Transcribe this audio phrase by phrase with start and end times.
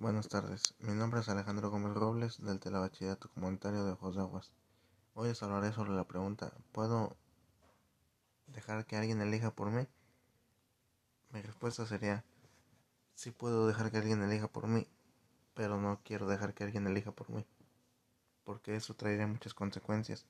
[0.00, 4.50] Buenas tardes, mi nombre es Alejandro Gómez Robles del Telebachillerato Comunitario de Ojos de Aguas.
[5.12, 7.18] Hoy les hablaré sobre la pregunta, ¿puedo
[8.46, 9.86] dejar que alguien elija por mí?
[11.28, 12.24] Mi respuesta sería,
[13.14, 14.88] sí puedo dejar que alguien elija por mí,
[15.52, 17.44] pero no quiero dejar que alguien elija por mí,
[18.44, 20.24] porque eso traería muchas consecuencias.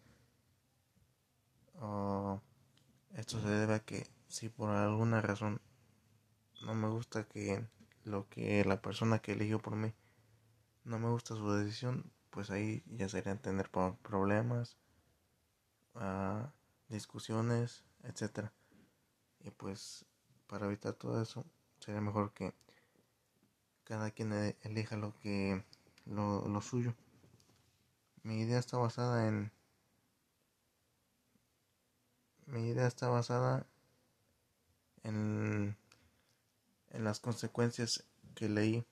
[3.15, 5.61] esto se debe a que si por alguna razón
[6.61, 7.65] no me gusta que
[8.11, 9.95] lo que la persona que eligió por mí
[10.85, 14.77] no me gusta su decisión, pues ahí ya serían tener problemas,
[15.95, 16.47] uh,
[16.89, 18.53] discusiones, etcétera.
[19.41, 20.05] Y pues
[20.47, 21.45] para evitar todo eso
[21.79, 22.55] sería mejor que
[23.85, 25.65] cada quien e-, elija lo que
[26.07, 26.95] lo, lo suyo.
[28.23, 29.53] Mi idea está basada en
[32.47, 33.67] mi idea está basada
[35.05, 35.40] en
[37.11, 38.05] las consecuencias
[38.37, 38.87] que leí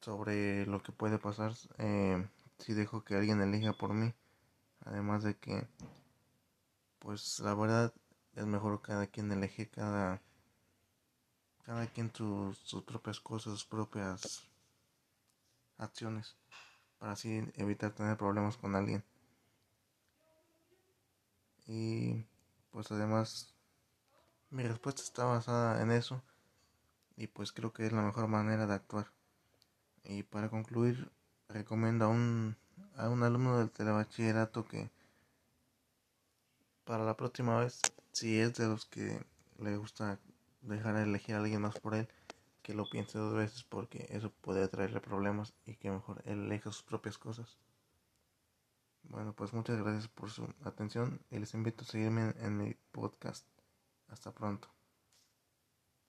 [0.00, 2.24] sobre lo que puede pasar eh,
[2.60, 4.14] si dejo que alguien elija por mí.
[4.84, 5.66] Además de que,
[7.00, 7.92] pues la verdad
[8.36, 10.22] es mejor cada quien elige cada,
[11.64, 14.44] cada quien sus, sus propias cosas, sus propias
[15.76, 16.36] acciones,
[17.00, 19.02] para así evitar tener problemas con alguien.
[21.66, 22.24] Y
[22.70, 23.53] pues además
[24.54, 26.22] mi respuesta está basada en eso
[27.16, 29.10] y pues creo que es la mejor manera de actuar.
[30.04, 31.10] Y para concluir,
[31.48, 32.56] recomiendo a un,
[32.96, 34.90] a un alumno del telebachillerato que
[36.84, 37.80] para la próxima vez,
[38.12, 39.20] si es de los que
[39.58, 40.20] le gusta
[40.62, 42.08] dejar elegir a alguien más por él,
[42.62, 46.70] que lo piense dos veces porque eso puede traerle problemas y que mejor él elija
[46.70, 47.58] sus propias cosas.
[49.02, 53.03] Bueno, pues muchas gracias por su atención y les invito a seguirme en mi podcast.
[54.24, 54.68] Hasta pronto.